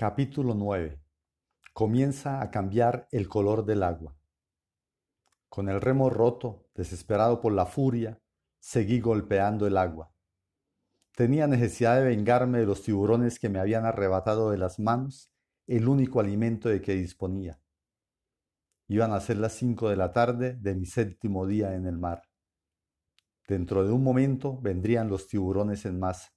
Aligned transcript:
Capítulo 0.00 0.54
9. 0.54 0.98
Comienza 1.74 2.40
a 2.40 2.50
cambiar 2.50 3.06
el 3.12 3.28
color 3.28 3.66
del 3.66 3.82
agua. 3.82 4.16
Con 5.50 5.68
el 5.68 5.78
remo 5.78 6.08
roto, 6.08 6.70
desesperado 6.74 7.42
por 7.42 7.52
la 7.52 7.66
furia, 7.66 8.18
seguí 8.58 8.98
golpeando 9.00 9.66
el 9.66 9.76
agua. 9.76 10.10
Tenía 11.14 11.46
necesidad 11.46 11.96
de 11.98 12.06
vengarme 12.06 12.60
de 12.60 12.64
los 12.64 12.80
tiburones 12.80 13.38
que 13.38 13.50
me 13.50 13.58
habían 13.58 13.84
arrebatado 13.84 14.50
de 14.50 14.56
las 14.56 14.78
manos 14.78 15.30
el 15.66 15.86
único 15.86 16.18
alimento 16.18 16.70
de 16.70 16.80
que 16.80 16.94
disponía. 16.94 17.60
Iban 18.88 19.12
a 19.12 19.20
ser 19.20 19.36
las 19.36 19.52
cinco 19.52 19.90
de 19.90 19.96
la 19.96 20.14
tarde 20.14 20.56
de 20.56 20.74
mi 20.76 20.86
séptimo 20.86 21.46
día 21.46 21.74
en 21.74 21.84
el 21.84 21.98
mar. 21.98 22.22
Dentro 23.46 23.84
de 23.84 23.92
un 23.92 24.02
momento 24.02 24.58
vendrían 24.62 25.10
los 25.10 25.28
tiburones 25.28 25.84
en 25.84 25.98
masa. 25.98 26.30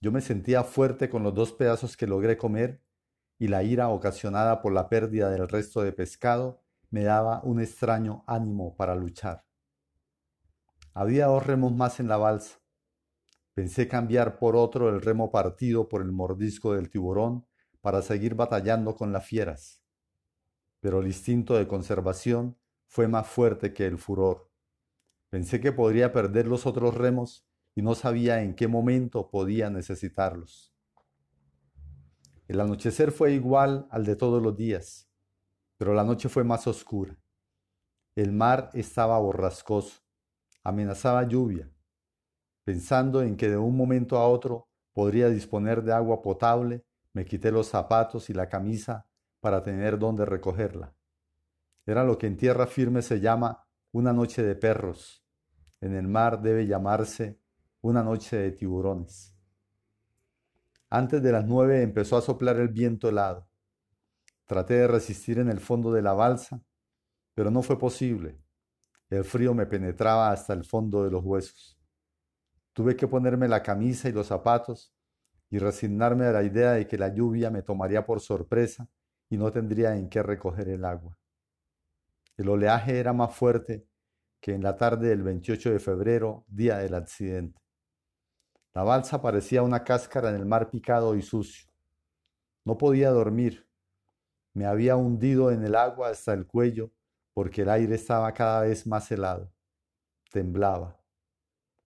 Yo 0.00 0.12
me 0.12 0.20
sentía 0.20 0.62
fuerte 0.62 1.08
con 1.08 1.22
los 1.22 1.34
dos 1.34 1.52
pedazos 1.52 1.96
que 1.96 2.06
logré 2.06 2.36
comer 2.36 2.82
y 3.38 3.48
la 3.48 3.62
ira 3.62 3.88
ocasionada 3.88 4.60
por 4.60 4.72
la 4.72 4.88
pérdida 4.88 5.30
del 5.30 5.48
resto 5.48 5.82
de 5.82 5.92
pescado 5.92 6.62
me 6.90 7.02
daba 7.02 7.40
un 7.42 7.60
extraño 7.60 8.24
ánimo 8.26 8.76
para 8.76 8.94
luchar. 8.94 9.44
Había 10.94 11.26
dos 11.26 11.46
remos 11.46 11.72
más 11.74 12.00
en 12.00 12.08
la 12.08 12.16
balsa. 12.16 12.58
Pensé 13.54 13.88
cambiar 13.88 14.38
por 14.38 14.54
otro 14.54 14.88
el 14.88 15.00
remo 15.00 15.30
partido 15.30 15.88
por 15.88 16.02
el 16.02 16.12
mordisco 16.12 16.74
del 16.74 16.90
tiburón 16.90 17.46
para 17.80 18.02
seguir 18.02 18.34
batallando 18.34 18.94
con 18.94 19.12
las 19.12 19.26
fieras. 19.26 19.82
Pero 20.80 21.00
el 21.00 21.06
instinto 21.06 21.54
de 21.54 21.66
conservación 21.66 22.58
fue 22.86 23.08
más 23.08 23.26
fuerte 23.26 23.72
que 23.72 23.86
el 23.86 23.98
furor. 23.98 24.50
Pensé 25.30 25.60
que 25.60 25.72
podría 25.72 26.12
perder 26.12 26.46
los 26.46 26.66
otros 26.66 26.94
remos 26.94 27.46
y 27.76 27.82
no 27.82 27.94
sabía 27.94 28.42
en 28.42 28.54
qué 28.54 28.66
momento 28.66 29.30
podía 29.30 29.68
necesitarlos. 29.68 30.74
El 32.48 32.60
anochecer 32.60 33.12
fue 33.12 33.32
igual 33.32 33.86
al 33.90 34.06
de 34.06 34.16
todos 34.16 34.42
los 34.42 34.56
días, 34.56 35.10
pero 35.76 35.92
la 35.92 36.02
noche 36.02 36.30
fue 36.30 36.42
más 36.42 36.66
oscura. 36.66 37.18
El 38.14 38.32
mar 38.32 38.70
estaba 38.72 39.18
borrascoso, 39.18 40.00
amenazaba 40.64 41.28
lluvia. 41.28 41.70
Pensando 42.64 43.20
en 43.20 43.36
que 43.36 43.50
de 43.50 43.58
un 43.58 43.76
momento 43.76 44.16
a 44.16 44.26
otro 44.26 44.70
podría 44.94 45.28
disponer 45.28 45.82
de 45.82 45.92
agua 45.92 46.22
potable, 46.22 46.82
me 47.12 47.26
quité 47.26 47.52
los 47.52 47.68
zapatos 47.68 48.30
y 48.30 48.32
la 48.32 48.48
camisa 48.48 49.06
para 49.40 49.62
tener 49.62 49.98
donde 49.98 50.24
recogerla. 50.24 50.94
Era 51.84 52.04
lo 52.04 52.16
que 52.16 52.26
en 52.26 52.38
tierra 52.38 52.66
firme 52.66 53.02
se 53.02 53.20
llama 53.20 53.68
una 53.92 54.14
noche 54.14 54.42
de 54.42 54.54
perros. 54.54 55.22
En 55.82 55.94
el 55.94 56.08
mar 56.08 56.40
debe 56.40 56.66
llamarse 56.66 57.38
una 57.86 58.02
noche 58.02 58.36
de 58.36 58.52
tiburones. 58.52 59.32
Antes 60.90 61.22
de 61.22 61.30
las 61.30 61.44
nueve 61.44 61.82
empezó 61.82 62.16
a 62.16 62.20
soplar 62.20 62.56
el 62.56 62.68
viento 62.68 63.08
helado. 63.08 63.48
Traté 64.44 64.74
de 64.74 64.88
resistir 64.88 65.38
en 65.38 65.48
el 65.48 65.60
fondo 65.60 65.92
de 65.92 66.02
la 66.02 66.12
balsa, 66.12 66.60
pero 67.34 67.50
no 67.50 67.62
fue 67.62 67.78
posible. 67.78 68.40
El 69.08 69.24
frío 69.24 69.54
me 69.54 69.66
penetraba 69.66 70.32
hasta 70.32 70.52
el 70.52 70.64
fondo 70.64 71.04
de 71.04 71.10
los 71.10 71.24
huesos. 71.24 71.78
Tuve 72.72 72.96
que 72.96 73.06
ponerme 73.06 73.46
la 73.46 73.62
camisa 73.62 74.08
y 74.08 74.12
los 74.12 74.26
zapatos 74.26 74.92
y 75.48 75.58
resignarme 75.58 76.26
a 76.26 76.32
la 76.32 76.42
idea 76.42 76.72
de 76.72 76.88
que 76.88 76.98
la 76.98 77.14
lluvia 77.14 77.50
me 77.50 77.62
tomaría 77.62 78.04
por 78.04 78.20
sorpresa 78.20 78.88
y 79.30 79.36
no 79.36 79.52
tendría 79.52 79.96
en 79.96 80.08
qué 80.08 80.22
recoger 80.22 80.68
el 80.68 80.84
agua. 80.84 81.16
El 82.36 82.48
oleaje 82.48 82.98
era 82.98 83.12
más 83.12 83.34
fuerte 83.34 83.86
que 84.40 84.54
en 84.54 84.62
la 84.62 84.76
tarde 84.76 85.08
del 85.08 85.22
28 85.22 85.70
de 85.70 85.78
febrero, 85.78 86.44
día 86.48 86.78
del 86.78 86.94
accidente. 86.94 87.65
La 88.76 88.82
balsa 88.82 89.22
parecía 89.22 89.62
una 89.62 89.82
cáscara 89.84 90.28
en 90.28 90.34
el 90.34 90.44
mar 90.44 90.68
picado 90.68 91.16
y 91.16 91.22
sucio. 91.22 91.66
No 92.62 92.76
podía 92.76 93.08
dormir. 93.08 93.66
Me 94.52 94.66
había 94.66 94.96
hundido 94.96 95.50
en 95.50 95.64
el 95.64 95.74
agua 95.74 96.10
hasta 96.10 96.34
el 96.34 96.46
cuello 96.46 96.92
porque 97.32 97.62
el 97.62 97.70
aire 97.70 97.94
estaba 97.94 98.30
cada 98.34 98.60
vez 98.60 98.86
más 98.86 99.10
helado. 99.10 99.50
Temblaba. 100.30 101.00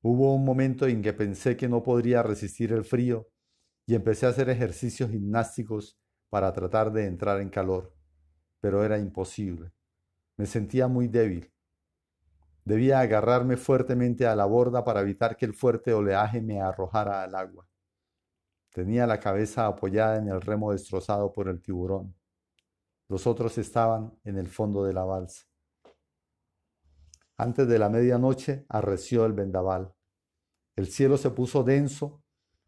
Hubo 0.03 0.34
un 0.34 0.45
momento 0.45 0.89
en 0.89 1.00
que 1.00 1.12
pensé 1.12 1.56
que 1.56 1.69
no 1.69 1.84
podría 1.84 2.25
resistir 2.25 2.73
el 2.73 2.83
frío 2.83 3.29
y 3.87 3.95
empecé 3.95 4.27
a 4.27 4.31
hacer 4.31 4.50
ejercicios 4.50 5.12
gimnásticos 5.12 5.97
para 6.29 6.53
tratar 6.53 6.93
de 6.93 7.06
entrar 7.06 7.41
en 7.41 7.50
calor, 7.50 7.95
pero 8.59 8.84
era 8.84 8.99
imposible. 8.99 9.71
Me 10.37 10.47
sentía 10.47 10.89
muy 10.89 11.06
débil. 11.06 11.53
Debía 12.65 13.00
agarrarme 13.00 13.56
fuertemente 13.56 14.26
a 14.26 14.37
la 14.37 14.44
borda 14.44 14.84
para 14.84 15.00
evitar 15.00 15.37
que 15.37 15.47
el 15.47 15.54
fuerte 15.54 15.93
oleaje 15.93 16.41
me 16.41 16.60
arrojara 16.60 17.22
al 17.22 17.34
agua. 17.34 17.66
Tenía 18.72 19.06
la 19.06 19.19
cabeza 19.19 19.66
apoyada 19.66 20.19
en 20.19 20.28
el 20.28 20.41
remo 20.41 20.72
destrozado 20.72 21.32
por 21.32 21.49
el 21.49 21.60
tiburón. 21.60 22.15
Los 23.09 23.26
otros 23.26 23.59
estaban 23.59 24.16
en 24.25 24.38
el 24.38 24.47
fondo 24.47 24.84
de 24.84 24.93
la 24.93 25.04
balsa. 25.04 25.47
Antes 27.37 27.66
de 27.66 27.78
la 27.78 27.88
medianoche 27.88 28.66
arreció 28.69 29.25
el 29.25 29.32
vendaval. 29.32 29.93
El 30.76 30.87
cielo 30.87 31.16
se 31.16 31.31
puso 31.31 31.65
denso 31.65 32.22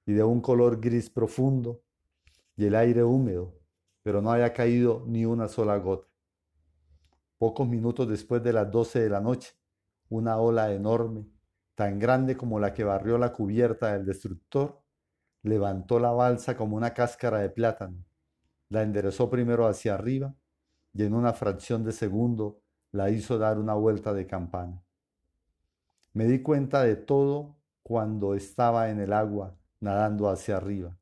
y 0.04 0.12
de 0.14 0.24
un 0.24 0.40
color 0.40 0.80
gris 0.80 1.10
profundo 1.10 1.82
y 2.56 2.64
el 2.66 2.74
aire 2.74 3.04
húmedo, 3.04 3.54
pero 4.02 4.20
no 4.20 4.32
había 4.32 4.52
caído 4.52 5.04
ni 5.06 5.24
una 5.24 5.46
sola 5.46 5.76
gota. 5.76 6.08
Pocos 7.38 7.68
minutos 7.68 8.08
después 8.08 8.42
de 8.42 8.52
las 8.52 8.70
doce 8.70 9.00
de 9.00 9.10
la 9.10 9.20
noche, 9.20 9.52
una 10.12 10.36
ola 10.36 10.72
enorme, 10.74 11.26
tan 11.74 11.98
grande 11.98 12.36
como 12.36 12.60
la 12.60 12.74
que 12.74 12.84
barrió 12.84 13.16
la 13.16 13.32
cubierta 13.32 13.94
del 13.94 14.04
destructor, 14.04 14.82
levantó 15.42 15.98
la 15.98 16.10
balsa 16.10 16.54
como 16.54 16.76
una 16.76 16.92
cáscara 16.92 17.38
de 17.38 17.48
plátano, 17.48 18.04
la 18.68 18.82
enderezó 18.82 19.30
primero 19.30 19.66
hacia 19.66 19.94
arriba 19.94 20.34
y 20.92 21.04
en 21.04 21.14
una 21.14 21.32
fracción 21.32 21.82
de 21.82 21.92
segundo 21.92 22.60
la 22.90 23.08
hizo 23.08 23.38
dar 23.38 23.58
una 23.58 23.72
vuelta 23.72 24.12
de 24.12 24.26
campana. 24.26 24.82
Me 26.12 26.26
di 26.26 26.42
cuenta 26.42 26.82
de 26.82 26.96
todo 26.96 27.56
cuando 27.82 28.34
estaba 28.34 28.90
en 28.90 29.00
el 29.00 29.14
agua 29.14 29.56
nadando 29.80 30.28
hacia 30.28 30.58
arriba, 30.58 30.94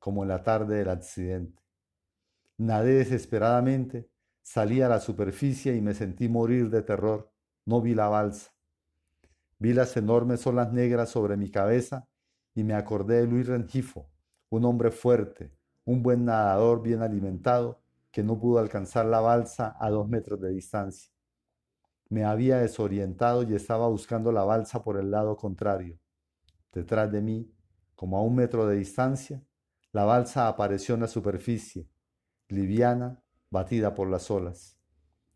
como 0.00 0.24
en 0.24 0.30
la 0.30 0.42
tarde 0.42 0.78
del 0.78 0.90
accidente. 0.90 1.62
Nadé 2.56 2.94
desesperadamente, 2.94 4.10
salí 4.42 4.82
a 4.82 4.88
la 4.88 4.98
superficie 4.98 5.76
y 5.76 5.80
me 5.80 5.94
sentí 5.94 6.28
morir 6.28 6.70
de 6.70 6.82
terror 6.82 7.30
no 7.68 7.82
vi 7.82 7.94
la 7.94 8.08
balsa. 8.08 8.50
Vi 9.58 9.74
las 9.74 9.94
enormes 9.98 10.46
olas 10.46 10.72
negras 10.72 11.10
sobre 11.10 11.36
mi 11.36 11.50
cabeza 11.50 12.08
y 12.54 12.64
me 12.64 12.72
acordé 12.72 13.20
de 13.20 13.26
Luis 13.26 13.46
Rengifo, 13.46 14.08
un 14.48 14.64
hombre 14.64 14.90
fuerte, 14.90 15.52
un 15.84 16.02
buen 16.02 16.24
nadador 16.24 16.80
bien 16.80 17.02
alimentado, 17.02 17.82
que 18.10 18.22
no 18.22 18.38
pudo 18.38 18.58
alcanzar 18.58 19.04
la 19.04 19.20
balsa 19.20 19.76
a 19.78 19.90
dos 19.90 20.08
metros 20.08 20.40
de 20.40 20.48
distancia. 20.48 21.12
Me 22.08 22.24
había 22.24 22.56
desorientado 22.56 23.42
y 23.42 23.54
estaba 23.54 23.86
buscando 23.86 24.32
la 24.32 24.44
balsa 24.44 24.82
por 24.82 24.96
el 24.96 25.10
lado 25.10 25.36
contrario. 25.36 26.00
Detrás 26.72 27.12
de 27.12 27.20
mí, 27.20 27.52
como 27.94 28.16
a 28.16 28.22
un 28.22 28.34
metro 28.34 28.66
de 28.66 28.76
distancia, 28.76 29.42
la 29.92 30.04
balsa 30.04 30.48
apareció 30.48 30.94
en 30.94 31.02
la 31.02 31.08
superficie, 31.08 31.86
liviana, 32.48 33.22
batida 33.50 33.94
por 33.94 34.08
las 34.08 34.30
olas. 34.30 34.78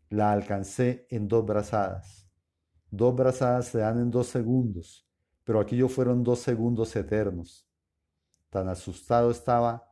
La 0.09 0.31
alcancé 0.31 1.05
en 1.11 1.27
dos 1.27 1.45
brazadas. 1.45 2.22
Dos 2.95 3.15
brazadas 3.15 3.69
se 3.69 3.79
dan 3.79 3.99
en 3.99 4.11
dos 4.11 4.27
segundos, 4.27 5.03
pero 5.43 5.59
aquello 5.59 5.89
fueron 5.89 6.23
dos 6.23 6.41
segundos 6.41 6.95
eternos. 6.95 7.67
Tan 8.51 8.69
asustado 8.69 9.31
estaba 9.31 9.91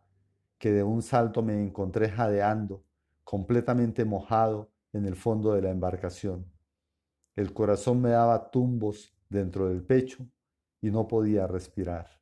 que 0.59 0.71
de 0.71 0.83
un 0.83 1.01
salto 1.01 1.41
me 1.41 1.59
encontré 1.59 2.11
jadeando, 2.11 2.85
completamente 3.23 4.05
mojado 4.05 4.71
en 4.93 5.07
el 5.07 5.15
fondo 5.15 5.53
de 5.53 5.63
la 5.63 5.71
embarcación. 5.71 6.45
El 7.35 7.53
corazón 7.53 8.01
me 8.01 8.11
daba 8.11 8.51
tumbos 8.51 9.17
dentro 9.29 9.67
del 9.67 9.81
pecho 9.81 10.27
y 10.79 10.91
no 10.91 11.07
podía 11.07 11.47
respirar. 11.47 12.21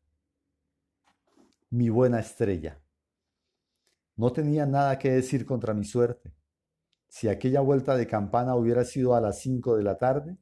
Mi 1.69 1.89
buena 1.89 2.21
estrella. 2.21 2.79
No 4.15 4.31
tenía 4.31 4.65
nada 4.65 4.97
que 4.97 5.11
decir 5.11 5.45
contra 5.45 5.73
mi 5.73 5.83
suerte. 5.83 6.33
Si 7.09 7.27
aquella 7.27 7.59
vuelta 7.59 7.97
de 7.97 8.07
campana 8.07 8.55
hubiera 8.55 8.85
sido 8.85 9.13
a 9.13 9.19
las 9.19 9.41
cinco 9.41 9.75
de 9.75 9.83
la 9.83 9.97
tarde, 9.97 10.37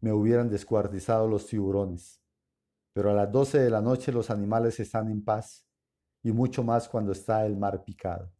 me 0.00 0.12
hubieran 0.12 0.48
descuartizado 0.48 1.26
los 1.26 1.46
tiburones. 1.46 2.20
Pero 2.92 3.10
a 3.10 3.14
las 3.14 3.30
doce 3.30 3.58
de 3.58 3.70
la 3.70 3.80
noche 3.80 4.12
los 4.12 4.30
animales 4.30 4.80
están 4.80 5.10
en 5.10 5.24
paz, 5.24 5.66
y 6.22 6.32
mucho 6.32 6.62
más 6.62 6.88
cuando 6.88 7.12
está 7.12 7.46
el 7.46 7.56
mar 7.56 7.84
picado. 7.84 8.32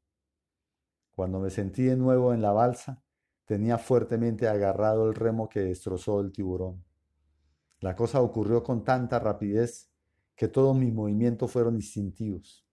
Cuando 1.15 1.41
me 1.41 1.51
sentí 1.51 1.85
de 1.85 1.97
nuevo 1.97 2.33
en 2.33 2.43
la 2.43 2.53
balsa, 2.53 3.03
tenía 3.45 3.79
fuertemente 3.79 4.47
agarrado 4.47 5.09
el 5.09 5.15
remo 5.15 5.49
que 5.49 5.61
destrozó 5.61 6.21
el 6.21 6.33
tiburón. 6.33 6.85
La 7.81 7.97
cosa 7.97 8.21
ocurrió 8.21 8.63
con 8.63 8.85
tanta 8.85 9.19
rapidez 9.19 9.91
que 10.37 10.49
todos 10.49 10.77
mis 10.77 10.93
movimientos 10.93 11.51
fueron 11.51 11.75
instintivos. 11.75 12.67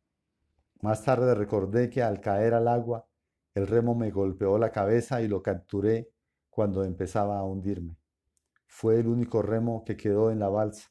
Más 0.82 1.04
tarde 1.04 1.34
recordé 1.34 1.90
que 1.90 2.04
al 2.04 2.20
caer 2.20 2.54
al 2.54 2.68
agua, 2.68 3.08
el 3.54 3.68
remo 3.68 3.96
me 3.96 4.12
golpeó 4.12 4.58
la 4.58 4.72
cabeza 4.72 5.22
y 5.22 5.28
lo 5.28 5.42
capturé 5.42 6.12
cuando 6.50 6.84
empezaba 6.84 7.40
a 7.40 7.44
hundirme. 7.44 7.98
Fue 8.68 9.00
el 9.00 9.08
único 9.08 9.42
remo 9.42 9.84
que 9.86 9.96
quedó 9.96 10.32
en 10.32 10.40
la 10.40 10.50
balsa. 10.50 10.90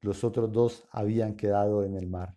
Los 0.00 0.24
otros 0.24 0.52
dos 0.52 0.86
habían 0.90 1.36
quedado 1.36 1.84
en 1.84 1.94
el 1.94 2.06
mar. 2.06 2.36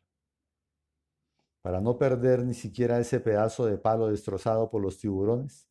Para 1.61 1.81
no 1.81 1.97
perder 1.97 2.45
ni 2.45 2.53
siquiera 2.53 2.99
ese 2.99 3.19
pedazo 3.19 3.65
de 3.65 3.77
palo 3.77 4.07
destrozado 4.07 4.69
por 4.69 4.81
los 4.81 4.97
tiburones, 4.99 5.67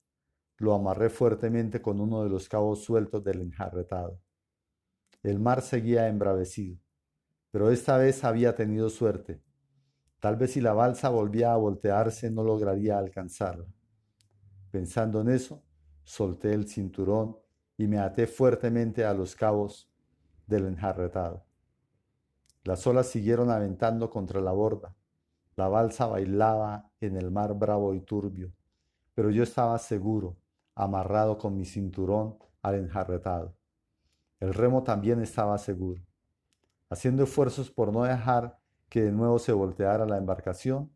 lo 0.58 0.74
amarré 0.74 1.08
fuertemente 1.10 1.80
con 1.80 2.00
uno 2.00 2.22
de 2.22 2.28
los 2.28 2.48
cabos 2.48 2.84
sueltos 2.84 3.24
del 3.24 3.40
enjarretado. 3.40 4.20
El 5.22 5.40
mar 5.40 5.62
seguía 5.62 6.08
embravecido, 6.08 6.78
pero 7.50 7.70
esta 7.70 7.96
vez 7.96 8.24
había 8.24 8.54
tenido 8.54 8.90
suerte. 8.90 9.42
Tal 10.20 10.36
vez 10.36 10.52
si 10.52 10.60
la 10.60 10.72
balsa 10.72 11.08
volvía 11.08 11.52
a 11.52 11.56
voltearse 11.56 12.30
no 12.30 12.42
lograría 12.42 12.98
alcanzarla. 12.98 13.66
Pensando 14.70 15.20
en 15.20 15.30
eso, 15.30 15.62
solté 16.02 16.52
el 16.52 16.68
cinturón 16.68 17.38
y 17.76 17.86
me 17.86 17.98
até 17.98 18.26
fuertemente 18.26 19.04
a 19.04 19.14
los 19.14 19.34
cabos 19.34 19.90
del 20.46 20.66
enjarretado. 20.66 21.44
Las 22.64 22.86
olas 22.86 23.06
siguieron 23.08 23.50
aventando 23.50 24.10
contra 24.10 24.40
la 24.40 24.52
borda. 24.52 24.96
La 25.54 25.68
balsa 25.68 26.06
bailaba 26.06 26.90
en 27.00 27.16
el 27.16 27.30
mar 27.30 27.54
bravo 27.54 27.94
y 27.94 28.00
turbio, 28.00 28.52
pero 29.14 29.30
yo 29.30 29.42
estaba 29.42 29.78
seguro, 29.78 30.36
amarrado 30.74 31.38
con 31.38 31.56
mi 31.56 31.64
cinturón 31.64 32.38
al 32.62 32.74
enjarretado. 32.74 33.56
El 34.40 34.52
remo 34.52 34.82
también 34.82 35.20
estaba 35.20 35.56
seguro. 35.58 36.02
Haciendo 36.90 37.22
esfuerzos 37.24 37.70
por 37.70 37.92
no 37.92 38.04
dejar 38.04 38.58
que 38.88 39.02
de 39.02 39.12
nuevo 39.12 39.38
se 39.38 39.52
volteara 39.52 40.04
la 40.04 40.18
embarcación, 40.18 40.92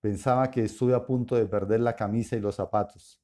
pensaba 0.00 0.50
que 0.50 0.64
estuve 0.64 0.94
a 0.94 1.06
punto 1.06 1.36
de 1.36 1.46
perder 1.46 1.80
la 1.80 1.96
camisa 1.96 2.36
y 2.36 2.40
los 2.40 2.56
zapatos. 2.56 3.22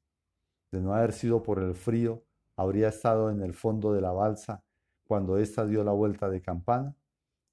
De 0.71 0.81
no 0.81 0.95
haber 0.95 1.13
sido 1.13 1.43
por 1.43 1.59
el 1.59 1.75
frío, 1.75 2.25
habría 2.59 2.89
estado 2.89 3.31
en 3.31 3.41
el 3.41 3.55
fondo 3.55 3.93
de 3.93 4.01
la 4.01 4.11
balsa 4.11 4.65
cuando 5.07 5.39
ésta 5.39 5.65
dio 5.65 5.85
la 5.85 5.93
vuelta 5.93 6.29
de 6.29 6.43
campana 6.43 6.93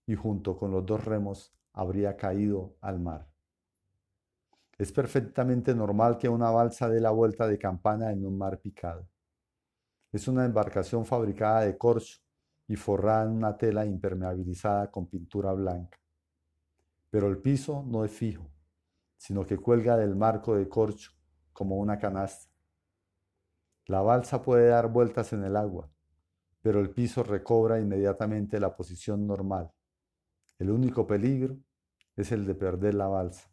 y 0.07 0.15
junto 0.15 0.57
con 0.57 0.71
los 0.71 0.83
dos 0.83 1.05
remos 1.05 1.53
habría 1.73 2.17
caído 2.17 2.75
al 2.81 2.99
mar. 2.99 3.27
Es 4.79 4.91
perfectamente 4.91 5.75
normal 5.75 6.17
que 6.17 6.27
una 6.27 6.49
balsa 6.49 6.89
dé 6.89 6.99
la 6.99 7.11
vuelta 7.11 7.47
de 7.47 7.59
campana 7.59 8.11
en 8.11 8.25
un 8.25 8.35
mar 8.35 8.59
picado. 8.59 9.07
Es 10.11 10.27
una 10.27 10.43
embarcación 10.43 11.05
fabricada 11.05 11.61
de 11.61 11.77
corcho 11.77 12.19
y 12.67 12.75
forrada 12.75 13.25
en 13.25 13.29
una 13.29 13.55
tela 13.55 13.85
impermeabilizada 13.85 14.89
con 14.89 15.05
pintura 15.05 15.53
blanca. 15.53 15.99
Pero 17.11 17.27
el 17.27 17.37
piso 17.37 17.83
no 17.85 18.03
es 18.03 18.11
fijo, 18.11 18.49
sino 19.17 19.45
que 19.45 19.57
cuelga 19.57 19.97
del 19.97 20.15
marco 20.15 20.55
de 20.55 20.67
corcho 20.67 21.11
como 21.53 21.77
una 21.77 21.99
canasta. 21.99 22.54
La 23.87 24.01
balsa 24.01 24.41
puede 24.41 24.69
dar 24.69 24.91
vueltas 24.91 25.31
en 25.33 25.43
el 25.43 25.55
agua, 25.55 25.91
pero 26.61 26.79
el 26.79 26.89
piso 26.89 27.21
recobra 27.21 27.79
inmediatamente 27.79 28.59
la 28.59 28.75
posición 28.75 29.27
normal. 29.27 29.71
El 30.57 30.71
único 30.71 31.05
peligro 31.05 31.57
es 32.15 32.31
el 32.31 32.47
de 32.47 32.55
perder 32.55 32.95
la 32.95 33.07
balsa. 33.07 33.47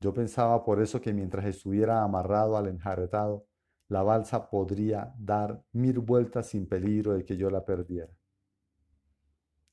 Yo 0.00 0.14
pensaba 0.14 0.64
por 0.64 0.80
eso 0.80 1.00
que 1.00 1.12
mientras 1.12 1.44
estuviera 1.44 2.02
amarrado 2.02 2.56
al 2.56 2.68
enjarretado, 2.68 3.46
la 3.88 4.02
balsa 4.02 4.48
podría 4.48 5.14
dar 5.18 5.62
mil 5.72 5.98
vueltas 5.98 6.46
sin 6.48 6.66
peligro 6.66 7.12
de 7.12 7.24
que 7.24 7.36
yo 7.36 7.50
la 7.50 7.64
perdiera. 7.66 8.12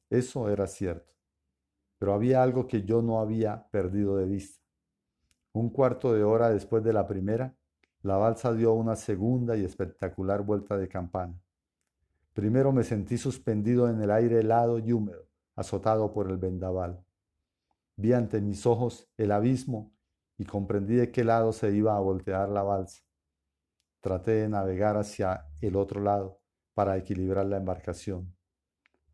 Eso 0.09 0.49
era 0.49 0.67
cierto, 0.67 1.13
pero 1.97 2.13
había 2.13 2.43
algo 2.43 2.67
que 2.67 2.83
yo 2.83 3.01
no 3.01 3.21
había 3.21 3.69
perdido 3.69 4.17
de 4.17 4.25
vista. 4.25 4.61
Un 5.53 5.69
cuarto 5.69 6.13
de 6.13 6.23
hora 6.23 6.49
después 6.49 6.83
de 6.83 6.91
la 6.91 7.07
primera, 7.07 7.55
la 8.03 8.17
balsa 8.17 8.53
dio 8.53 8.73
una 8.73 8.95
segunda 8.95 9.55
y 9.55 9.63
espectacular 9.63 10.41
vuelta 10.41 10.77
de 10.77 10.87
campana. 10.87 11.39
Primero 12.33 12.71
me 12.71 12.83
sentí 12.83 13.17
suspendido 13.17 13.89
en 13.89 14.01
el 14.01 14.09
aire 14.09 14.39
helado 14.39 14.79
y 14.79 14.91
húmedo, 14.91 15.27
azotado 15.55 16.11
por 16.11 16.29
el 16.29 16.37
vendaval. 16.37 17.03
Vi 17.97 18.13
ante 18.13 18.41
mis 18.41 18.65
ojos 18.65 19.07
el 19.17 19.31
abismo 19.31 19.93
y 20.37 20.45
comprendí 20.45 20.95
de 20.95 21.11
qué 21.11 21.23
lado 21.23 21.53
se 21.53 21.71
iba 21.71 21.95
a 21.95 21.99
voltear 21.99 22.49
la 22.49 22.63
balsa. 22.63 23.03
Traté 23.99 24.31
de 24.31 24.49
navegar 24.49 24.97
hacia 24.97 25.45
el 25.61 25.75
otro 25.75 26.01
lado 26.01 26.41
para 26.73 26.97
equilibrar 26.97 27.45
la 27.45 27.57
embarcación, 27.57 28.35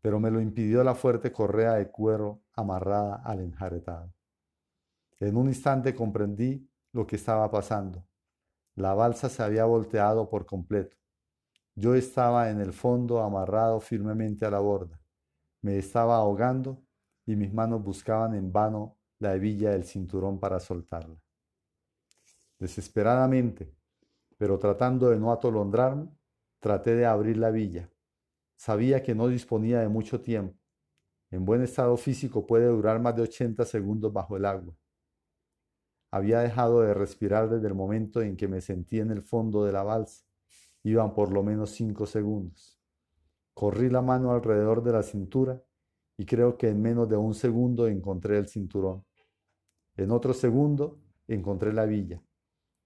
pero 0.00 0.18
me 0.18 0.30
lo 0.30 0.40
impidió 0.40 0.82
la 0.82 0.94
fuerte 0.94 1.30
correa 1.30 1.74
de 1.74 1.90
cuero 1.90 2.40
amarrada 2.54 3.16
al 3.16 3.40
enjaretado. 3.40 4.14
En 5.20 5.36
un 5.36 5.48
instante 5.48 5.94
comprendí 5.94 6.66
lo 6.92 7.06
que 7.06 7.16
estaba 7.16 7.50
pasando. 7.50 8.07
La 8.78 8.94
balsa 8.94 9.28
se 9.28 9.42
había 9.42 9.64
volteado 9.64 10.28
por 10.30 10.46
completo. 10.46 10.96
Yo 11.74 11.96
estaba 11.96 12.48
en 12.48 12.60
el 12.60 12.72
fondo 12.72 13.20
amarrado 13.20 13.80
firmemente 13.80 14.46
a 14.46 14.52
la 14.52 14.60
borda. 14.60 15.00
Me 15.62 15.78
estaba 15.78 16.14
ahogando 16.14 16.80
y 17.26 17.34
mis 17.34 17.52
manos 17.52 17.82
buscaban 17.82 18.36
en 18.36 18.52
vano 18.52 18.96
la 19.18 19.34
hebilla 19.34 19.70
del 19.70 19.82
cinturón 19.82 20.38
para 20.38 20.60
soltarla. 20.60 21.20
Desesperadamente, 22.60 23.74
pero 24.36 24.60
tratando 24.60 25.10
de 25.10 25.18
no 25.18 25.32
atolondrarme, 25.32 26.16
traté 26.60 26.94
de 26.94 27.04
abrir 27.04 27.36
la 27.36 27.50
villa. 27.50 27.90
Sabía 28.54 29.02
que 29.02 29.16
no 29.16 29.26
disponía 29.26 29.80
de 29.80 29.88
mucho 29.88 30.20
tiempo. 30.20 30.56
En 31.32 31.44
buen 31.44 31.62
estado 31.62 31.96
físico 31.96 32.46
puede 32.46 32.66
durar 32.66 33.00
más 33.00 33.16
de 33.16 33.22
80 33.22 33.64
segundos 33.64 34.12
bajo 34.12 34.36
el 34.36 34.44
agua. 34.44 34.72
Había 36.10 36.40
dejado 36.40 36.80
de 36.80 36.94
respirar 36.94 37.50
desde 37.50 37.68
el 37.68 37.74
momento 37.74 38.22
en 38.22 38.36
que 38.36 38.48
me 38.48 38.60
sentí 38.60 38.98
en 38.98 39.10
el 39.10 39.22
fondo 39.22 39.64
de 39.64 39.72
la 39.72 39.82
balsa. 39.82 40.24
Iban 40.82 41.12
por 41.12 41.30
lo 41.30 41.42
menos 41.42 41.70
cinco 41.70 42.06
segundos. 42.06 42.80
Corrí 43.52 43.90
la 43.90 44.00
mano 44.00 44.32
alrededor 44.32 44.82
de 44.82 44.92
la 44.92 45.02
cintura 45.02 45.62
y 46.16 46.24
creo 46.24 46.56
que 46.56 46.68
en 46.68 46.80
menos 46.80 47.08
de 47.08 47.16
un 47.16 47.34
segundo 47.34 47.86
encontré 47.88 48.38
el 48.38 48.48
cinturón. 48.48 49.04
En 49.96 50.10
otro 50.10 50.32
segundo 50.32 50.98
encontré 51.26 51.72
la 51.72 51.84
villa. 51.84 52.22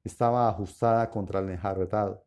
Estaba 0.02 0.48
ajustada 0.48 1.08
contra 1.10 1.40
el 1.40 1.50
enjarretado, 1.50 2.24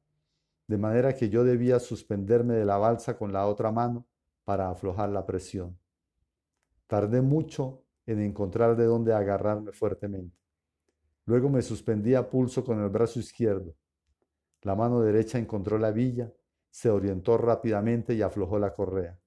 de 0.68 0.78
manera 0.78 1.14
que 1.14 1.30
yo 1.30 1.44
debía 1.44 1.80
suspenderme 1.80 2.54
de 2.54 2.66
la 2.66 2.78
balsa 2.78 3.18
con 3.18 3.34
la 3.34 3.48
otra 3.48 3.72
mano 3.72 4.08
para 4.46 4.70
aflojar 4.70 5.10
la 5.10 5.26
presión. 5.26 5.78
Tardé 6.88 7.22
mucho 7.22 7.84
en 8.06 8.22
encontrar 8.22 8.76
de 8.78 8.86
dónde 8.86 9.14
agarrarme 9.14 9.72
fuertemente. 9.72 10.45
Luego 11.28 11.50
me 11.50 11.64
suspendí 11.64 12.14
a 12.14 12.30
pulso 12.30 12.64
con 12.64 12.80
el 12.84 12.90
brazo 12.90 13.20
izquierdo. 13.20 13.76
La 14.62 14.76
mano 14.76 15.02
derecha 15.02 15.40
encontró 15.40 15.80
la 15.80 15.90
villa, 15.90 16.32
se 16.70 16.90
orientó 16.90 17.38
rápidamente 17.38 18.14
y 18.14 18.22
aflojó 18.22 18.60
la 18.60 18.74
correa. 18.74 19.20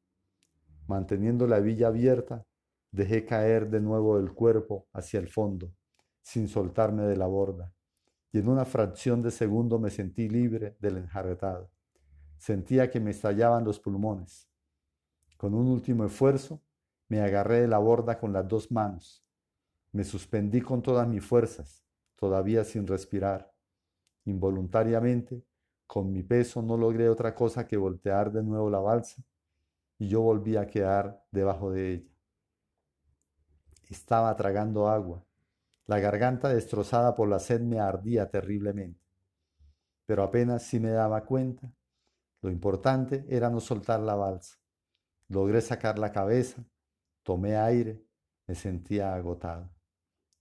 Manteniendo 0.86 1.48
la 1.48 1.58
villa 1.58 1.88
abierta, 1.88 2.46
dejé 2.92 3.24
caer 3.24 3.68
de 3.68 3.80
nuevo 3.80 4.18
el 4.18 4.32
cuerpo 4.32 4.86
hacia 4.92 5.18
el 5.18 5.28
fondo, 5.28 5.72
sin 6.22 6.46
soltarme 6.46 7.02
de 7.02 7.16
la 7.16 7.26
borda, 7.26 7.74
y 8.30 8.38
en 8.38 8.48
una 8.48 8.64
fracción 8.64 9.20
de 9.20 9.32
segundo 9.32 9.80
me 9.80 9.90
sentí 9.90 10.28
libre 10.28 10.76
del 10.78 10.98
enjarretado. 10.98 11.68
Sentía 12.36 12.90
que 12.90 13.00
me 13.00 13.10
estallaban 13.10 13.64
los 13.64 13.80
pulmones. 13.80 14.48
Con 15.36 15.52
un 15.52 15.66
último 15.66 16.04
esfuerzo, 16.04 16.62
me 17.08 17.20
agarré 17.20 17.62
de 17.62 17.68
la 17.68 17.78
borda 17.78 18.18
con 18.18 18.32
las 18.32 18.46
dos 18.46 18.70
manos. 18.70 19.24
Me 19.90 20.04
suspendí 20.04 20.60
con 20.60 20.80
todas 20.80 21.08
mis 21.08 21.24
fuerzas 21.24 21.87
todavía 22.18 22.64
sin 22.64 22.86
respirar. 22.86 23.52
Involuntariamente, 24.24 25.44
con 25.86 26.12
mi 26.12 26.22
peso 26.22 26.60
no 26.60 26.76
logré 26.76 27.08
otra 27.08 27.34
cosa 27.34 27.66
que 27.66 27.76
voltear 27.76 28.30
de 28.30 28.42
nuevo 28.42 28.68
la 28.68 28.80
balsa 28.80 29.22
y 29.98 30.08
yo 30.08 30.20
volví 30.20 30.56
a 30.56 30.66
quedar 30.66 31.24
debajo 31.30 31.70
de 31.70 31.94
ella. 31.94 32.10
Estaba 33.88 34.34
tragando 34.36 34.88
agua. 34.88 35.24
La 35.86 35.98
garganta 35.98 36.50
destrozada 36.50 37.14
por 37.14 37.28
la 37.28 37.38
sed 37.38 37.62
me 37.62 37.80
ardía 37.80 38.28
terriblemente. 38.28 39.00
Pero 40.04 40.22
apenas 40.22 40.62
si 40.62 40.78
me 40.78 40.90
daba 40.90 41.24
cuenta, 41.24 41.72
lo 42.42 42.50
importante 42.50 43.24
era 43.28 43.48
no 43.48 43.60
soltar 43.60 44.00
la 44.00 44.14
balsa. 44.14 44.58
Logré 45.28 45.60
sacar 45.60 45.98
la 45.98 46.12
cabeza, 46.12 46.64
tomé 47.22 47.56
aire, 47.56 48.04
me 48.46 48.54
sentía 48.54 49.14
agotado. 49.14 49.77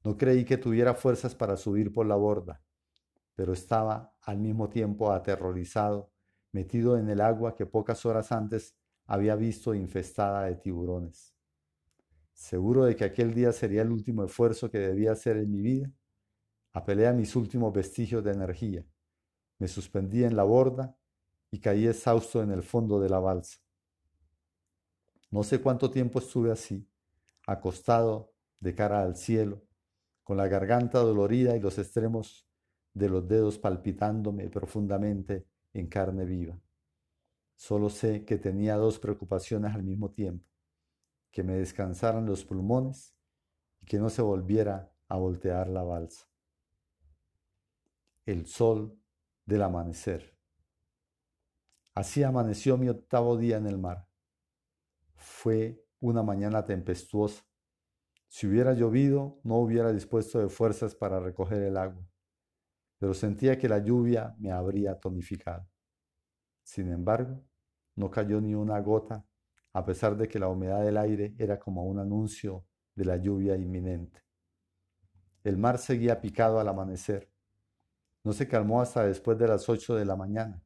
No 0.03 0.17
creí 0.17 0.45
que 0.45 0.57
tuviera 0.57 0.93
fuerzas 0.93 1.35
para 1.35 1.57
subir 1.57 1.91
por 1.91 2.05
la 2.05 2.15
borda, 2.15 2.61
pero 3.35 3.53
estaba 3.53 4.15
al 4.21 4.37
mismo 4.37 4.69
tiempo 4.69 5.11
aterrorizado, 5.11 6.11
metido 6.51 6.97
en 6.97 7.09
el 7.09 7.21
agua 7.21 7.55
que 7.55 7.65
pocas 7.65 8.05
horas 8.05 8.31
antes 8.31 8.75
había 9.05 9.35
visto 9.35 9.73
infestada 9.73 10.43
de 10.43 10.55
tiburones. 10.55 11.33
Seguro 12.33 12.85
de 12.85 12.95
que 12.95 13.05
aquel 13.05 13.33
día 13.33 13.51
sería 13.51 13.81
el 13.81 13.91
último 13.91 14.23
esfuerzo 14.23 14.69
que 14.69 14.79
debía 14.79 15.11
hacer 15.11 15.37
en 15.37 15.51
mi 15.51 15.61
vida, 15.61 15.91
apelé 16.73 17.07
a 17.07 17.13
mis 17.13 17.35
últimos 17.35 17.73
vestigios 17.73 18.23
de 18.23 18.31
energía, 18.31 18.85
me 19.59 19.67
suspendí 19.67 20.23
en 20.23 20.35
la 20.35 20.43
borda 20.43 20.95
y 21.49 21.59
caí 21.59 21.87
exhausto 21.87 22.43
en 22.43 22.51
el 22.51 22.61
fondo 22.61 22.99
de 22.99 23.09
la 23.09 23.19
balsa. 23.19 23.59
No 25.31 25.43
sé 25.43 25.61
cuánto 25.61 25.89
tiempo 25.89 26.19
estuve 26.19 26.51
así, 26.51 26.87
acostado 27.45 28.33
de 28.59 28.75
cara 28.75 29.01
al 29.01 29.15
cielo, 29.15 29.66
con 30.27 30.35
la 30.35 30.49
garganta 30.49 30.99
dolorida 30.99 31.55
y 31.55 31.61
los 31.61 31.79
extremos 31.79 32.45
de 32.93 33.07
los 33.07 33.25
dedos 33.29 33.57
palpitándome 33.57 34.49
profundamente 34.49 35.47
en 35.71 35.87
carne 35.87 36.25
viva. 36.25 36.59
Solo 37.55 37.89
sé 37.89 38.25
que 38.25 38.37
tenía 38.37 38.75
dos 38.75 38.99
preocupaciones 38.99 39.73
al 39.73 39.83
mismo 39.83 40.11
tiempo, 40.11 40.45
que 41.31 41.43
me 41.43 41.53
descansaran 41.53 42.25
los 42.25 42.43
pulmones 42.43 43.15
y 43.79 43.85
que 43.85 43.99
no 43.99 44.09
se 44.09 44.21
volviera 44.21 44.93
a 45.07 45.15
voltear 45.15 45.69
la 45.69 45.83
balsa. 45.83 46.27
El 48.25 48.47
sol 48.47 48.99
del 49.45 49.61
amanecer. 49.61 50.37
Así 51.93 52.21
amaneció 52.23 52.77
mi 52.77 52.89
octavo 52.89 53.37
día 53.37 53.55
en 53.55 53.67
el 53.67 53.77
mar. 53.77 54.09
Fue 55.15 55.87
una 56.01 56.21
mañana 56.21 56.65
tempestuosa. 56.65 57.46
Si 58.27 58.45
hubiera 58.45 58.73
llovido, 58.73 59.39
no 59.43 59.57
hubiera 59.57 59.93
dispuesto 59.93 60.39
de 60.39 60.49
fuerzas 60.49 60.95
para 60.95 61.19
recoger 61.19 61.61
el 61.63 61.77
agua, 61.77 62.05
pero 62.99 63.13
sentía 63.13 63.57
que 63.57 63.69
la 63.69 63.79
lluvia 63.79 64.35
me 64.37 64.51
habría 64.51 64.99
tonificado. 64.99 65.67
Sin 66.63 66.91
embargo, 66.91 67.43
no 67.95 68.11
cayó 68.11 68.41
ni 68.41 68.53
una 68.53 68.79
gota, 68.79 69.25
a 69.73 69.85
pesar 69.85 70.17
de 70.17 70.27
que 70.27 70.39
la 70.39 70.49
humedad 70.49 70.83
del 70.83 70.97
aire 70.97 71.35
era 71.37 71.57
como 71.57 71.85
un 71.85 71.99
anuncio 71.99 72.65
de 72.95 73.05
la 73.05 73.17
lluvia 73.17 73.55
inminente. 73.55 74.23
El 75.43 75.57
mar 75.57 75.77
seguía 75.77 76.19
picado 76.19 76.59
al 76.59 76.67
amanecer. 76.67 77.31
No 78.23 78.33
se 78.33 78.47
calmó 78.47 78.81
hasta 78.81 79.05
después 79.05 79.37
de 79.37 79.47
las 79.47 79.69
ocho 79.69 79.95
de 79.95 80.03
la 80.03 80.15
mañana, 80.15 80.61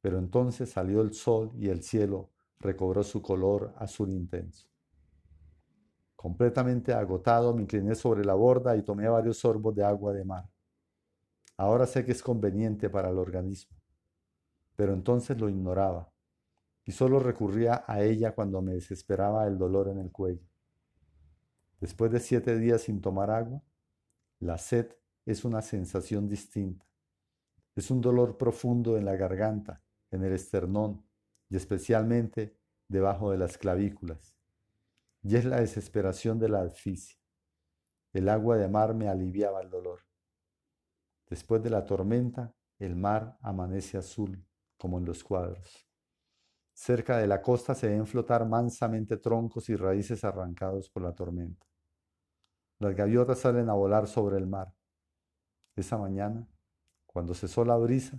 pero 0.00 0.18
entonces 0.18 0.70
salió 0.70 1.00
el 1.00 1.14
sol 1.14 1.52
y 1.54 1.68
el 1.68 1.82
cielo 1.82 2.32
recobró 2.58 3.02
su 3.02 3.22
color 3.22 3.72
azul 3.78 4.10
intenso. 4.10 4.71
Completamente 6.22 6.92
agotado, 6.92 7.52
me 7.52 7.62
incliné 7.62 7.96
sobre 7.96 8.24
la 8.24 8.34
borda 8.34 8.76
y 8.76 8.82
tomé 8.84 9.08
varios 9.08 9.38
sorbos 9.38 9.74
de 9.74 9.84
agua 9.84 10.12
de 10.12 10.24
mar. 10.24 10.48
Ahora 11.56 11.84
sé 11.84 12.04
que 12.04 12.12
es 12.12 12.22
conveniente 12.22 12.88
para 12.88 13.10
el 13.10 13.18
organismo, 13.18 13.76
pero 14.76 14.92
entonces 14.92 15.36
lo 15.40 15.48
ignoraba 15.48 16.12
y 16.84 16.92
solo 16.92 17.18
recurría 17.18 17.84
a 17.88 18.02
ella 18.02 18.36
cuando 18.36 18.62
me 18.62 18.74
desesperaba 18.74 19.48
el 19.48 19.58
dolor 19.58 19.88
en 19.88 19.98
el 19.98 20.12
cuello. 20.12 20.46
Después 21.80 22.12
de 22.12 22.20
siete 22.20 22.56
días 22.56 22.82
sin 22.82 23.00
tomar 23.00 23.28
agua, 23.28 23.60
la 24.38 24.58
sed 24.58 24.94
es 25.26 25.44
una 25.44 25.60
sensación 25.60 26.28
distinta. 26.28 26.86
Es 27.74 27.90
un 27.90 28.00
dolor 28.00 28.38
profundo 28.38 28.96
en 28.96 29.06
la 29.06 29.16
garganta, 29.16 29.82
en 30.12 30.22
el 30.22 30.34
esternón 30.34 31.04
y 31.48 31.56
especialmente 31.56 32.56
debajo 32.86 33.32
de 33.32 33.38
las 33.38 33.58
clavículas 33.58 34.36
y 35.22 35.36
es 35.36 35.44
la 35.44 35.60
desesperación 35.60 36.38
de 36.38 36.48
la 36.48 36.62
asfixia. 36.62 37.18
El 38.12 38.28
agua 38.28 38.56
de 38.56 38.68
mar 38.68 38.94
me 38.94 39.08
aliviaba 39.08 39.60
el 39.60 39.70
dolor. 39.70 40.00
Después 41.28 41.62
de 41.62 41.70
la 41.70 41.84
tormenta, 41.84 42.54
el 42.78 42.96
mar 42.96 43.38
amanece 43.40 43.96
azul, 43.96 44.44
como 44.76 44.98
en 44.98 45.04
los 45.04 45.22
cuadros. 45.22 45.88
Cerca 46.74 47.18
de 47.18 47.26
la 47.26 47.40
costa 47.40 47.74
se 47.74 47.88
ven 47.88 48.06
flotar 48.06 48.46
mansamente 48.46 49.16
troncos 49.16 49.68
y 49.68 49.76
raíces 49.76 50.24
arrancados 50.24 50.90
por 50.90 51.02
la 51.02 51.14
tormenta. 51.14 51.66
Las 52.80 52.96
gaviotas 52.96 53.38
salen 53.38 53.68
a 53.68 53.74
volar 53.74 54.08
sobre 54.08 54.38
el 54.38 54.46
mar. 54.46 54.74
Esa 55.76 55.96
mañana, 55.96 56.48
cuando 57.06 57.34
cesó 57.34 57.64
la 57.64 57.76
brisa, 57.76 58.18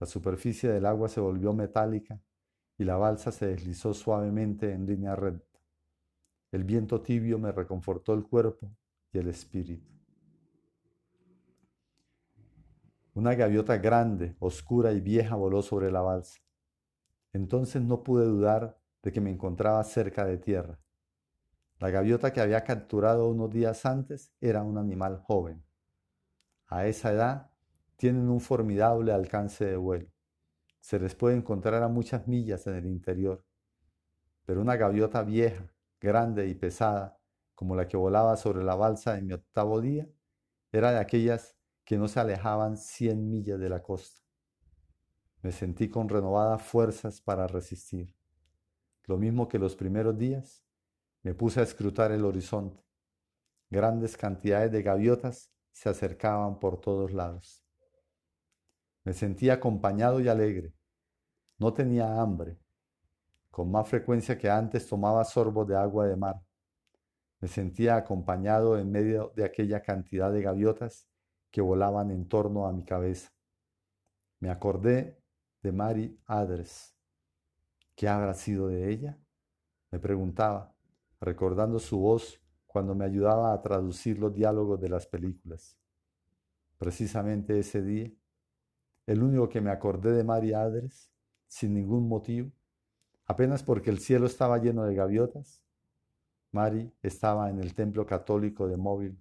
la 0.00 0.06
superficie 0.06 0.70
del 0.70 0.86
agua 0.86 1.08
se 1.08 1.20
volvió 1.20 1.52
metálica 1.52 2.18
y 2.78 2.84
la 2.84 2.96
balsa 2.96 3.30
se 3.30 3.46
deslizó 3.46 3.92
suavemente 3.92 4.72
en 4.72 4.86
línea 4.86 5.14
recta. 5.14 5.53
El 6.54 6.62
viento 6.62 7.00
tibio 7.00 7.36
me 7.36 7.50
reconfortó 7.50 8.14
el 8.14 8.22
cuerpo 8.22 8.70
y 9.12 9.18
el 9.18 9.26
espíritu. 9.26 9.90
Una 13.12 13.34
gaviota 13.34 13.76
grande, 13.78 14.36
oscura 14.38 14.92
y 14.92 15.00
vieja 15.00 15.34
voló 15.34 15.62
sobre 15.62 15.90
la 15.90 16.00
balsa. 16.00 16.38
Entonces 17.32 17.82
no 17.82 18.04
pude 18.04 18.26
dudar 18.26 18.80
de 19.02 19.10
que 19.10 19.20
me 19.20 19.32
encontraba 19.32 19.82
cerca 19.82 20.24
de 20.26 20.38
tierra. 20.38 20.78
La 21.80 21.90
gaviota 21.90 22.32
que 22.32 22.40
había 22.40 22.62
capturado 22.62 23.28
unos 23.28 23.50
días 23.50 23.84
antes 23.84 24.32
era 24.40 24.62
un 24.62 24.78
animal 24.78 25.18
joven. 25.26 25.66
A 26.68 26.86
esa 26.86 27.10
edad 27.10 27.50
tienen 27.96 28.28
un 28.28 28.40
formidable 28.40 29.10
alcance 29.10 29.64
de 29.64 29.76
vuelo. 29.76 30.08
Se 30.78 31.00
les 31.00 31.16
puede 31.16 31.36
encontrar 31.36 31.82
a 31.82 31.88
muchas 31.88 32.28
millas 32.28 32.64
en 32.68 32.76
el 32.76 32.86
interior. 32.86 33.44
Pero 34.46 34.60
una 34.60 34.76
gaviota 34.76 35.24
vieja, 35.24 35.73
grande 36.04 36.46
y 36.48 36.54
pesada, 36.54 37.18
como 37.54 37.74
la 37.74 37.88
que 37.88 37.96
volaba 37.96 38.36
sobre 38.36 38.62
la 38.62 38.74
balsa 38.74 39.16
en 39.16 39.26
mi 39.26 39.32
octavo 39.32 39.80
día, 39.80 40.06
era 40.70 40.92
de 40.92 40.98
aquellas 40.98 41.56
que 41.82 41.96
no 41.96 42.08
se 42.08 42.20
alejaban 42.20 42.76
cien 42.76 43.30
millas 43.30 43.58
de 43.58 43.70
la 43.70 43.82
costa. 43.82 44.20
Me 45.40 45.50
sentí 45.50 45.88
con 45.88 46.10
renovadas 46.10 46.60
fuerzas 46.62 47.22
para 47.22 47.46
resistir. 47.46 48.14
Lo 49.04 49.16
mismo 49.16 49.48
que 49.48 49.58
los 49.58 49.76
primeros 49.76 50.16
días, 50.18 50.62
me 51.22 51.34
puse 51.34 51.60
a 51.60 51.62
escrutar 51.62 52.12
el 52.12 52.26
horizonte. 52.26 52.84
Grandes 53.70 54.18
cantidades 54.18 54.72
de 54.72 54.82
gaviotas 54.82 55.50
se 55.72 55.88
acercaban 55.88 56.60
por 56.60 56.82
todos 56.82 57.12
lados. 57.12 57.64
Me 59.04 59.14
sentía 59.14 59.54
acompañado 59.54 60.20
y 60.20 60.28
alegre. 60.28 60.74
No 61.58 61.72
tenía 61.72 62.20
hambre, 62.20 62.58
con 63.54 63.70
más 63.70 63.88
frecuencia 63.88 64.36
que 64.36 64.50
antes 64.50 64.88
tomaba 64.88 65.24
sorbos 65.24 65.68
de 65.68 65.76
agua 65.76 66.08
de 66.08 66.16
mar. 66.16 66.42
Me 67.38 67.46
sentía 67.46 67.94
acompañado 67.94 68.76
en 68.76 68.90
medio 68.90 69.32
de 69.36 69.44
aquella 69.44 69.80
cantidad 69.80 70.32
de 70.32 70.42
gaviotas 70.42 71.08
que 71.52 71.60
volaban 71.60 72.10
en 72.10 72.26
torno 72.26 72.66
a 72.66 72.72
mi 72.72 72.84
cabeza. 72.84 73.32
Me 74.40 74.50
acordé 74.50 75.22
de 75.62 75.70
Mary 75.70 76.20
Adres. 76.26 76.96
¿Qué 77.94 78.08
habrá 78.08 78.34
sido 78.34 78.66
de 78.66 78.90
ella? 78.90 79.20
Me 79.92 80.00
preguntaba, 80.00 80.74
recordando 81.20 81.78
su 81.78 82.00
voz 82.00 82.42
cuando 82.66 82.96
me 82.96 83.04
ayudaba 83.04 83.52
a 83.52 83.62
traducir 83.62 84.18
los 84.18 84.34
diálogos 84.34 84.80
de 84.80 84.88
las 84.88 85.06
películas. 85.06 85.78
Precisamente 86.76 87.56
ese 87.56 87.82
día, 87.82 88.10
el 89.06 89.22
único 89.22 89.48
que 89.48 89.60
me 89.60 89.70
acordé 89.70 90.10
de 90.10 90.24
Mary 90.24 90.52
Adres, 90.52 91.08
sin 91.46 91.72
ningún 91.72 92.08
motivo, 92.08 92.50
apenas 93.26 93.62
porque 93.62 93.90
el 93.90 93.98
cielo 93.98 94.26
estaba 94.26 94.58
lleno 94.58 94.84
de 94.84 94.94
gaviotas. 94.94 95.62
Mari 96.52 96.92
estaba 97.02 97.50
en 97.50 97.58
el 97.58 97.74
templo 97.74 98.06
católico 98.06 98.68
de 98.68 98.76
Móvil, 98.76 99.20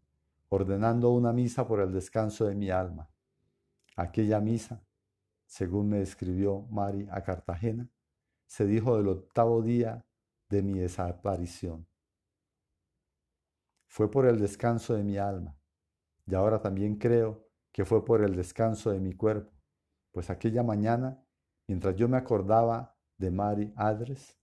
ordenando 0.49 1.11
una 1.11 1.33
misa 1.33 1.67
por 1.67 1.79
el 1.79 1.91
descanso 1.91 2.45
de 2.45 2.55
mi 2.55 2.69
alma. 2.69 3.09
Aquella 3.95 4.39
misa, 4.39 4.83
según 5.45 5.89
me 5.89 6.01
escribió 6.01 6.61
Mari 6.69 7.07
a 7.11 7.23
Cartagena, 7.23 7.89
se 8.45 8.65
dijo 8.65 8.97
del 8.97 9.07
octavo 9.07 9.61
día 9.61 10.05
de 10.49 10.61
mi 10.61 10.77
desaparición. 10.77 11.87
Fue 13.87 14.09
por 14.11 14.27
el 14.27 14.39
descanso 14.39 14.93
de 14.93 15.03
mi 15.03 15.17
alma, 15.17 15.55
y 16.25 16.35
ahora 16.35 16.61
también 16.61 16.97
creo 16.97 17.47
que 17.71 17.85
fue 17.85 18.05
por 18.05 18.23
el 18.23 18.35
descanso 18.35 18.91
de 18.91 18.99
mi 18.99 19.13
cuerpo, 19.13 19.51
pues 20.11 20.29
aquella 20.29 20.61
mañana, 20.61 21.19
mientras 21.67 21.95
yo 21.95 22.07
me 22.07 22.17
acordaba 22.17 22.92
de 23.17 23.31
Mary 23.31 23.73
Adres 23.75 24.37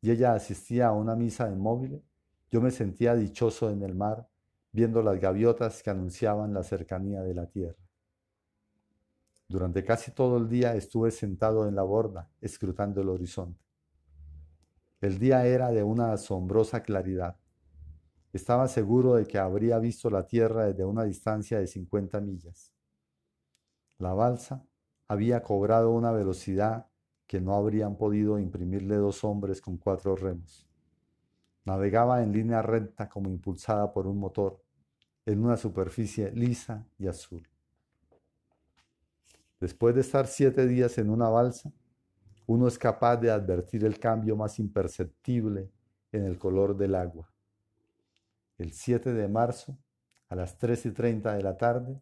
y 0.00 0.10
ella 0.10 0.34
asistía 0.34 0.88
a 0.88 0.92
una 0.92 1.16
misa 1.16 1.48
en 1.48 1.58
móvil, 1.58 2.02
yo 2.50 2.60
me 2.60 2.70
sentía 2.70 3.14
dichoso 3.14 3.70
en 3.70 3.82
el 3.82 3.94
mar 3.94 4.28
viendo 4.72 5.02
las 5.02 5.18
gaviotas 5.18 5.82
que 5.82 5.90
anunciaban 5.90 6.52
la 6.52 6.62
cercanía 6.62 7.22
de 7.22 7.34
la 7.34 7.46
tierra. 7.46 7.82
Durante 9.48 9.84
casi 9.84 10.10
todo 10.10 10.36
el 10.38 10.48
día 10.48 10.74
estuve 10.74 11.10
sentado 11.10 11.68
en 11.68 11.74
la 11.74 11.82
borda, 11.82 12.28
escrutando 12.40 13.00
el 13.00 13.08
horizonte. 13.08 13.64
El 15.00 15.18
día 15.18 15.46
era 15.46 15.70
de 15.70 15.82
una 15.82 16.12
asombrosa 16.12 16.82
claridad. 16.82 17.36
Estaba 18.32 18.66
seguro 18.68 19.14
de 19.14 19.26
que 19.26 19.38
habría 19.38 19.78
visto 19.78 20.10
la 20.10 20.26
tierra 20.26 20.66
desde 20.66 20.84
una 20.84 21.04
distancia 21.04 21.58
de 21.58 21.66
50 21.66 22.20
millas. 22.20 22.72
La 23.98 24.12
balsa 24.14 24.66
había 25.08 25.42
cobrado 25.42 25.90
una 25.90 26.12
velocidad 26.12 26.88
que 27.26 27.40
no 27.40 27.54
habrían 27.54 27.96
podido 27.96 28.38
imprimirle 28.38 28.96
dos 28.96 29.24
hombres 29.24 29.60
con 29.60 29.76
cuatro 29.76 30.14
remos. 30.16 30.66
Navegaba 31.64 32.22
en 32.22 32.32
línea 32.32 32.62
recta 32.62 33.08
como 33.08 33.28
impulsada 33.28 33.92
por 33.92 34.06
un 34.06 34.18
motor, 34.18 34.62
en 35.24 35.44
una 35.44 35.56
superficie 35.56 36.30
lisa 36.30 36.86
y 36.98 37.08
azul. 37.08 37.48
Después 39.58 39.94
de 39.94 40.02
estar 40.02 40.26
siete 40.26 40.66
días 40.66 40.98
en 40.98 41.10
una 41.10 41.28
balsa, 41.28 41.72
uno 42.46 42.68
es 42.68 42.78
capaz 42.78 43.16
de 43.16 43.30
advertir 43.30 43.84
el 43.84 43.98
cambio 43.98 44.36
más 44.36 44.58
imperceptible 44.60 45.70
en 46.12 46.24
el 46.24 46.38
color 46.38 46.76
del 46.76 46.94
agua. 46.94 47.28
El 48.58 48.72
7 48.72 49.12
de 49.12 49.28
marzo, 49.28 49.76
a 50.28 50.36
las 50.36 50.56
3 50.56 50.86
y 50.86 50.90
30 50.92 51.34
de 51.34 51.42
la 51.42 51.56
tarde, 51.56 52.00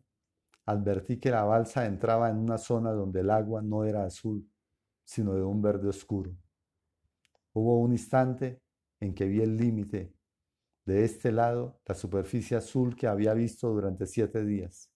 advertí 0.66 1.18
que 1.18 1.30
la 1.30 1.44
balsa 1.44 1.86
entraba 1.86 2.28
en 2.28 2.36
una 2.36 2.58
zona 2.58 2.92
donde 2.92 3.20
el 3.20 3.30
agua 3.30 3.62
no 3.62 3.84
era 3.84 4.04
azul, 4.04 4.46
sino 5.04 5.34
de 5.34 5.42
un 5.42 5.62
verde 5.62 5.88
oscuro. 5.88 6.36
Hubo 7.52 7.78
un 7.78 7.92
instante 7.92 8.60
en 9.00 9.14
que 9.14 9.26
vi 9.26 9.40
el 9.40 9.56
límite, 9.56 10.14
de 10.84 11.04
este 11.04 11.32
lado 11.32 11.80
la 11.86 11.94
superficie 11.94 12.56
azul 12.56 12.96
que 12.96 13.06
había 13.06 13.32
visto 13.34 13.68
durante 13.70 14.06
siete 14.06 14.44
días, 14.44 14.90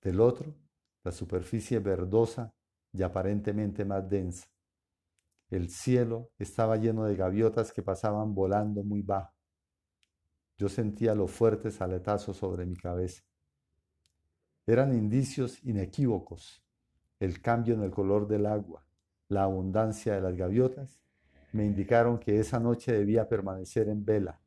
del 0.00 0.20
otro 0.20 0.54
la 1.06 1.12
superficie 1.12 1.78
verdosa 1.78 2.52
y 2.92 3.02
aparentemente 3.02 3.84
más 3.84 4.08
densa. 4.08 4.48
El 5.48 5.70
cielo 5.70 6.32
estaba 6.38 6.76
lleno 6.76 7.04
de 7.04 7.14
gaviotas 7.14 7.72
que 7.72 7.82
pasaban 7.82 8.34
volando 8.34 8.82
muy 8.82 9.02
bajo. 9.02 9.32
Yo 10.58 10.68
sentía 10.68 11.14
los 11.14 11.30
fuertes 11.30 11.80
aletazos 11.80 12.38
sobre 12.38 12.66
mi 12.66 12.76
cabeza. 12.76 13.22
Eran 14.66 14.96
indicios 14.96 15.62
inequívocos. 15.62 16.64
El 17.20 17.40
cambio 17.40 17.74
en 17.74 17.82
el 17.82 17.92
color 17.92 18.26
del 18.26 18.46
agua, 18.46 18.85
la 19.28 19.44
abundancia 19.44 20.14
de 20.14 20.20
las 20.20 20.36
gaviotas, 20.36 21.00
me 21.52 21.64
indicaron 21.64 22.18
que 22.18 22.38
esa 22.38 22.60
noche 22.60 22.92
debía 22.92 23.28
permanecer 23.28 23.88
en 23.88 24.04
vela, 24.04 24.40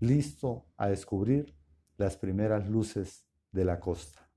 listo 0.00 0.66
a 0.76 0.88
descubrir 0.88 1.54
las 1.96 2.16
primeras 2.16 2.68
luces 2.68 3.24
de 3.52 3.64
la 3.64 3.78
costa. 3.78 4.28